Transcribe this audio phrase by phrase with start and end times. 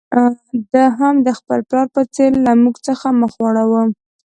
[0.71, 3.81] ده هم د خپل پلار په څېر له موږ څخه مخ واړاوه.